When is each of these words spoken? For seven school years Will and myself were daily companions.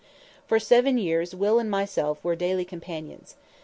For 0.47 0.57
seven 0.57 0.95
school 0.95 1.03
years 1.05 1.35
Will 1.35 1.59
and 1.59 1.69
myself 1.69 2.23
were 2.23 2.35
daily 2.35 2.65
companions. 2.65 3.35